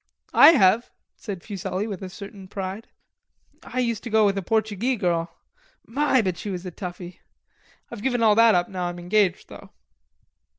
[0.33, 2.87] "I have," said Fuselli, with a certain pride.
[3.61, 5.31] "I used to go with a Portugee girl.
[5.85, 7.19] My but she was a toughie.
[7.91, 9.69] I've given all that up now I'm engaged, though....